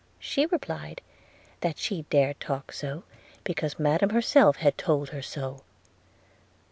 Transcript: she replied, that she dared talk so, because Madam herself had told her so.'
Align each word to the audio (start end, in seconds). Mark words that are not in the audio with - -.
she 0.17 0.47
replied, 0.47 0.99
that 1.59 1.77
she 1.77 2.07
dared 2.09 2.39
talk 2.39 2.71
so, 2.71 3.03
because 3.43 3.77
Madam 3.77 4.09
herself 4.09 4.55
had 4.55 4.75
told 4.75 5.09
her 5.09 5.21
so.' 5.21 5.61